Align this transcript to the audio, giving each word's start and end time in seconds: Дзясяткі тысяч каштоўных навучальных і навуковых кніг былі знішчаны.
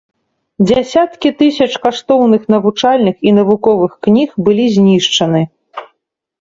Дзясяткі 0.69 1.31
тысяч 1.41 1.67
каштоўных 1.83 2.41
навучальных 2.55 3.15
і 3.29 3.37
навуковых 3.39 3.91
кніг 4.09 4.29
былі 4.49 4.65
знішчаны. 4.81 5.41